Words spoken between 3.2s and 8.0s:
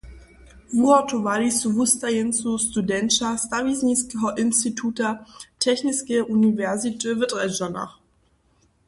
stawizniskeho instituta Techniskeje uniwersity w Drježdźanach.